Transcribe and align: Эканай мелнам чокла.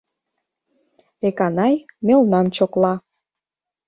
Эканай 1.27 1.75
мелнам 2.05 2.47
чокла. 2.55 2.93